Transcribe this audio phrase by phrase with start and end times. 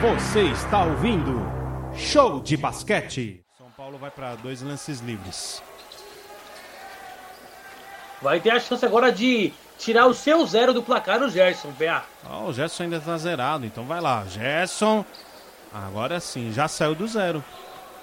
[0.00, 1.44] Você está ouvindo
[1.96, 3.44] Show de Basquete.
[3.58, 5.60] São Paulo vai para dois lances livres.
[8.22, 12.04] Vai ter a chance agora de tirar o seu zero do placar o Gerson, PA.
[12.24, 14.24] Ah, o Gerson ainda está zerado, então vai lá.
[14.24, 15.04] Gerson,
[15.74, 17.42] agora sim, já saiu do zero.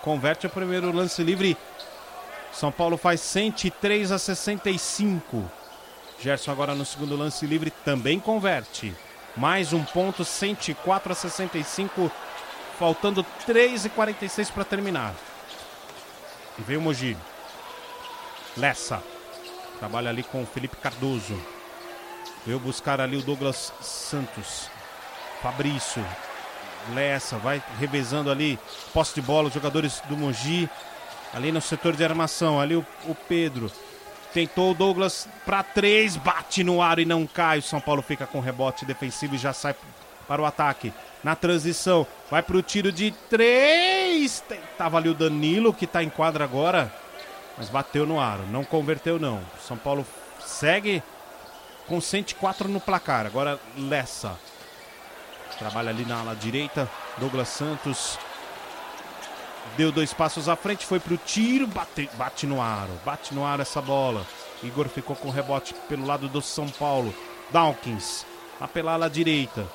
[0.00, 1.58] Converte o primeiro lance livre.
[2.54, 5.44] São Paulo faz 103 a 65.
[6.18, 8.94] Gerson agora no segundo lance livre também converte.
[9.36, 12.10] Mais um ponto, 104 a 65.
[12.78, 15.14] Faltando 3 e 46 para terminar.
[16.58, 17.16] E veio o Mogi.
[18.56, 19.02] Lessa.
[19.78, 21.40] Trabalha ali com o Felipe Cardoso.
[22.44, 24.68] Veio buscar ali o Douglas Santos.
[25.40, 26.04] Fabrício.
[26.92, 27.38] Lessa.
[27.38, 28.58] Vai revezando ali.
[28.92, 29.48] Posse de bola.
[29.48, 30.68] Os jogadores do Mogi.
[31.32, 32.60] Ali no setor de armação.
[32.60, 33.70] Ali o, o Pedro.
[34.32, 37.58] Tentou o Douglas para três, bate no aro e não cai.
[37.58, 39.74] O São Paulo fica com rebote defensivo e já sai
[40.26, 40.92] para o ataque.
[41.22, 44.42] Na transição, vai para o tiro de três.
[44.78, 46.92] Tava ali o Danilo que está em quadra agora,
[47.58, 48.42] mas bateu no aro.
[48.50, 49.40] Não converteu, não.
[49.60, 50.06] São Paulo
[50.40, 51.02] segue
[51.86, 53.26] com 104 no placar.
[53.26, 54.38] Agora Lessa.
[55.58, 56.90] Trabalha ali na ala direita.
[57.18, 58.18] Douglas Santos
[59.76, 63.62] deu dois passos à frente, foi pro tiro, bate, bate no aro, bate no aro
[63.62, 64.26] essa bola.
[64.62, 67.14] Igor ficou com rebote pelo lado do São Paulo.
[67.50, 68.24] Dawkins,
[68.60, 69.66] lá pela ala direita,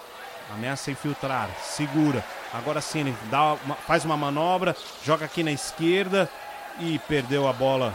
[0.54, 2.24] ameaça infiltrar, segura.
[2.54, 6.30] Agora sim, ele dá uma, faz uma manobra, joga aqui na esquerda
[6.80, 7.94] e perdeu a bola.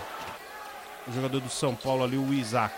[1.06, 2.74] O jogador do São Paulo ali, o Isaac.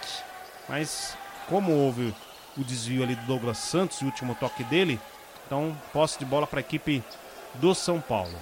[0.68, 1.16] Mas
[1.48, 2.14] como houve
[2.56, 4.98] o desvio ali do Douglas Santos, o último toque dele,
[5.46, 7.02] então posse de bola para a equipe
[7.54, 8.34] do São Paulo.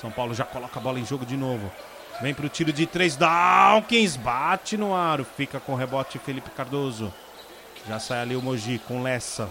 [0.00, 1.70] São Paulo já coloca a bola em jogo de novo.
[2.20, 3.16] Vem pro tiro de três.
[3.16, 5.24] Dawkins bate no aro.
[5.24, 7.12] Fica com rebote Felipe Cardoso.
[7.86, 9.48] Já sai ali o Mogi com Lessa.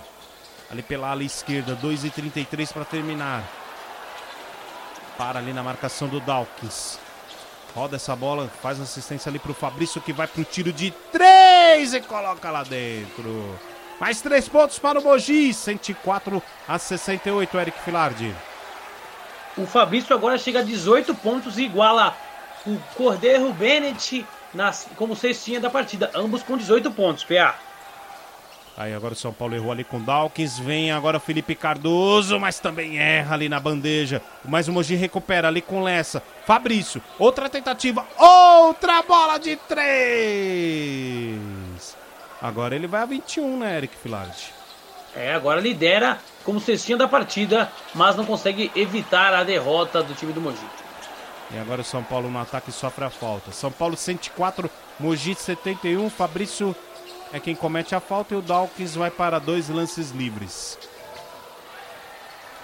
[0.70, 1.76] Ali pela ala esquerda.
[1.76, 3.44] 2 e 33 para terminar.
[5.18, 6.98] Para ali na marcação do Dawkins.
[7.76, 8.50] Roda essa bola.
[8.62, 13.58] Faz assistência ali pro Fabrício que vai pro tiro de três e coloca lá dentro.
[14.00, 15.54] Mais três pontos para o Mogi.
[15.54, 18.34] 104 a 68, Eric Filardi.
[19.58, 22.16] O Fabrício agora chega a 18 pontos e iguala
[22.66, 26.12] o Cordeiro Bennett nas, como cestinha da partida.
[26.14, 27.56] Ambos com 18 pontos, PA.
[28.78, 30.60] Aí agora o São Paulo errou ali com Dawkins.
[30.60, 34.22] Vem agora o Felipe Cardoso, mas também erra ali na bandeja.
[34.46, 36.22] Mas o Mogi recupera ali com Lessa.
[36.46, 38.06] Fabrício, outra tentativa.
[38.16, 41.40] Outra bola de três.
[42.40, 44.57] Agora ele vai a 21, né, Eric Filardi?
[45.18, 50.32] É, agora lidera como cestinha da partida, mas não consegue evitar a derrota do time
[50.32, 50.64] do Mogi.
[51.50, 53.52] E agora o São Paulo no ataque sofre a falta.
[53.52, 54.70] São Paulo 104,
[55.00, 56.08] Mogi 71.
[56.12, 56.76] Fabrício
[57.34, 60.78] é quem comete a falta e o Dawkins vai para dois lances livres.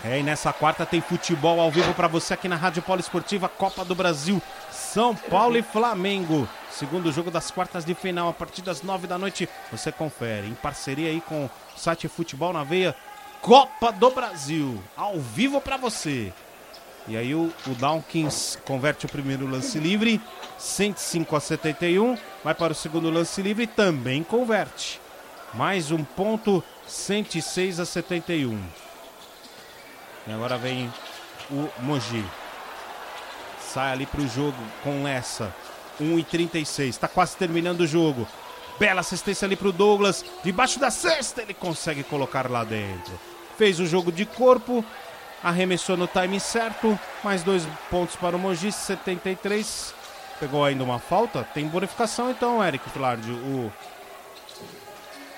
[0.06, 3.50] É, e nessa quarta tem futebol ao vivo para você aqui na Rádio Polo Esportiva
[3.50, 4.40] Copa do Brasil.
[4.69, 6.47] São Paulo e Flamengo.
[6.74, 10.48] Segundo jogo das quartas de final, a partir das nove da noite, você confere.
[10.48, 12.96] Em parceria aí com o site Futebol na Veia,
[13.42, 16.34] Copa do Brasil, ao vivo para você.
[17.08, 20.20] E aí o, o Dawkins converte o primeiro lance livre,
[20.58, 25.00] 105 a 71, vai para o segundo lance livre também converte.
[25.54, 28.60] Mais um ponto, 106 a 71.
[30.26, 30.92] E agora vem
[31.52, 32.26] o Mogi.
[33.62, 35.54] Sai ali para o jogo com essa.
[36.00, 38.28] 1 e 36, está quase terminando o jogo.
[38.80, 40.26] Bela assistência ali para o Douglas.
[40.44, 43.14] Debaixo da cesta ele consegue colocar lá dentro
[43.58, 44.84] fez o jogo de corpo,
[45.44, 49.94] arremessou no time certo, mais dois pontos para o Mogi, 73.
[50.40, 53.72] Pegou ainda uma falta, tem bonificação então, Eric Filardi, o,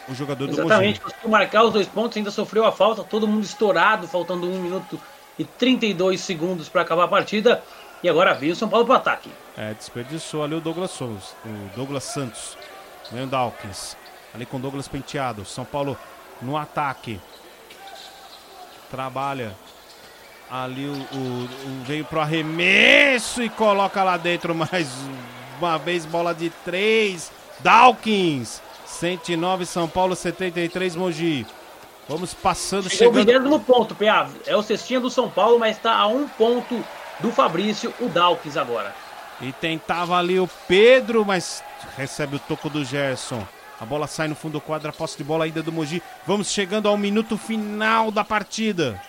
[0.07, 0.66] o jogador Exatamente, do Mogi.
[0.66, 4.61] Exatamente, conseguiu marcar os dois pontos, ainda sofreu a falta, todo mundo estourado, faltando um
[4.61, 4.99] minuto
[5.37, 7.61] e 32 segundos para acabar a partida.
[8.05, 9.31] E agora veio o São Paulo para o ataque.
[9.57, 12.55] É, desperdiçou ali o Douglas Souza, o Douglas Santos,
[13.11, 13.97] vem o Dawkins,
[14.31, 15.43] ali com o Douglas Penteado.
[15.43, 15.97] São Paulo
[16.40, 17.19] no ataque
[18.91, 19.55] trabalha
[20.52, 24.87] ali o, o, o veio pro arremesso e coloca lá dentro mais
[25.57, 27.31] uma vez bola de três.
[27.61, 31.43] Dawkins, 109 São Paulo, 73 Mogi.
[32.07, 33.23] Vamos passando, chegando.
[33.23, 34.29] O mesmo ponto, PA.
[34.46, 36.85] É o cestinha do São Paulo, mas está a um ponto
[37.20, 38.94] do Fabrício, o Dawkins agora.
[39.41, 41.64] E tentava ali o Pedro, mas
[41.97, 43.46] recebe o toco do Gerson.
[43.79, 46.02] A bola sai no fundo do quadro, a posse de bola ainda do Mogi.
[46.26, 49.02] Vamos chegando ao minuto final da partida.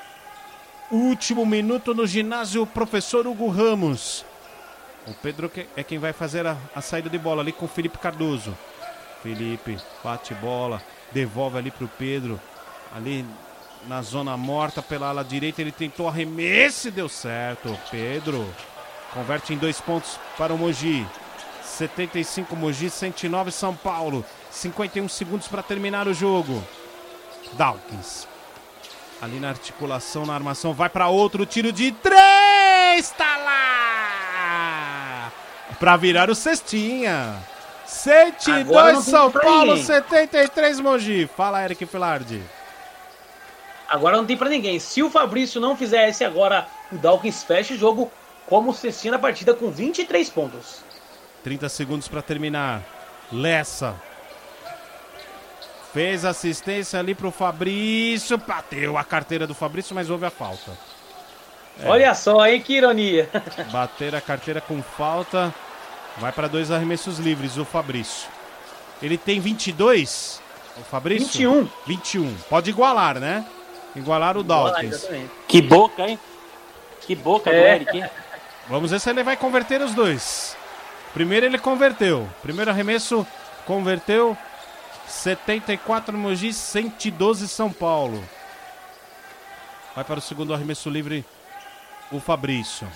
[0.91, 4.25] Último minuto no ginásio Professor Hugo Ramos.
[5.07, 7.99] O Pedro é quem vai fazer a, a saída de bola ali com o Felipe
[7.99, 8.57] Cardoso.
[9.23, 10.83] Felipe bate bola,
[11.13, 12.41] devolve ali para o Pedro.
[12.95, 13.25] Ali
[13.87, 15.61] na zona morta pela ala direita.
[15.61, 17.79] Ele tentou arremesso e deu certo.
[17.91, 18.47] Pedro
[19.13, 21.07] converte em dois pontos para o Mogi.
[21.65, 24.25] 75 Mogi, 109 São Paulo.
[24.51, 26.63] 51 segundos para terminar o jogo.
[27.55, 28.27] Dawkins.
[29.21, 33.11] Ali na articulação, na armação, vai para outro tiro de três.
[33.11, 35.33] Tá lá!
[35.79, 37.37] Para virar o cestinha.
[37.87, 41.29] 102 São Paulo, 73 Mogi.
[41.37, 42.43] Fala, Eric Filardi.
[43.89, 44.79] Agora não tem para ninguém.
[44.79, 48.11] Se o Fabrício não fizesse agora, o Dawkins fecha o jogo
[48.47, 50.81] como cestinha na partida com 23 pontos.
[51.45, 52.83] 30 segundos para terminar.
[53.31, 53.95] Lessa.
[55.93, 58.37] Fez assistência ali pro Fabrício.
[58.39, 60.73] Bateu a carteira do Fabrício, mas houve a falta.
[61.81, 61.89] É.
[61.89, 62.61] Olha só, hein?
[62.61, 63.29] Que ironia.
[63.71, 65.55] Bater a carteira com falta.
[66.19, 68.29] Vai para dois arremessos livres, o Fabrício.
[69.03, 70.41] Ele tem 22,
[70.79, 71.53] o Fabrício?
[71.53, 71.69] 21.
[71.87, 72.35] 21.
[72.49, 73.45] Pode igualar, né?
[73.97, 75.09] Igualar o Dawkins.
[75.49, 76.19] Que boca, hein?
[77.01, 77.53] Que boca é.
[77.53, 78.11] do Eric, hein?
[78.69, 80.57] Vamos ver se ele vai converter os dois.
[81.15, 82.29] Primeiro ele converteu.
[82.43, 83.27] Primeiro arremesso
[83.65, 84.37] converteu.
[85.09, 88.23] 74 Mogi, 112 São Paulo.
[89.95, 91.25] Vai para o segundo arremesso livre
[92.11, 92.87] o Fabrício.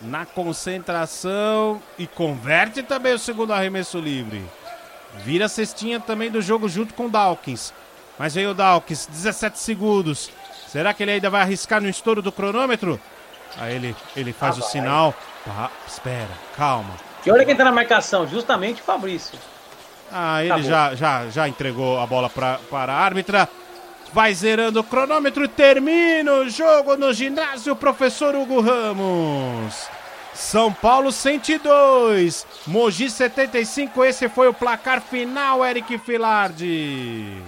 [0.00, 4.44] Na concentração e converte também o segundo arremesso livre.
[5.16, 7.72] Vira a cestinha também do jogo junto com o Dawkins.
[8.18, 10.30] Mas veio o Dawkins, 17 segundos.
[10.68, 13.00] Será que ele ainda vai arriscar no estouro do cronômetro?
[13.56, 14.70] Aí ele, ele faz ah, o vai.
[14.70, 15.14] sinal.
[15.44, 16.94] Tá, espera, calma.
[17.22, 18.26] Que hora que entra na marcação?
[18.26, 19.38] Justamente o Fabrício.
[20.12, 23.48] Ah, ele já, já, já entregou a bola pra, para a árbitra.
[24.12, 29.88] Vai zerando o cronômetro, termina o jogo no ginásio, professor Hugo Ramos.
[30.32, 37.42] São Paulo 102, Mogi 75, esse foi o placar final, Eric Filardi.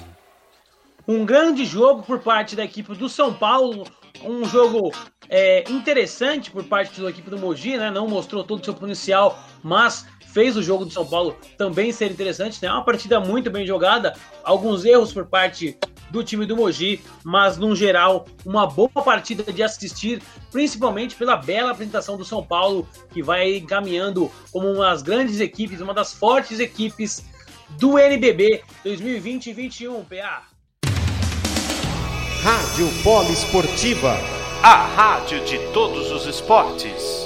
[1.09, 3.87] Um grande jogo por parte da equipe do São Paulo,
[4.25, 4.93] um jogo
[5.29, 7.91] é, interessante por parte da equipe do Mogi, né?
[7.93, 12.11] Não mostrou todo o seu potencial, mas fez o jogo do São Paulo também ser
[12.11, 12.61] interessante.
[12.61, 12.71] Né?
[12.71, 15.79] Uma partida muito bem jogada, alguns erros por parte
[16.11, 20.21] do time do Mogi, mas no geral uma boa partida de assistir,
[20.51, 25.81] principalmente pela bela apresentação do São Paulo, que vai caminhando como uma das grandes equipes,
[25.81, 27.25] uma das fortes equipes
[27.79, 30.56] do NBB 2020-21, PA.
[32.43, 34.21] Rádio Polo Esportiva,
[34.63, 37.26] a rádio de todos os esportes.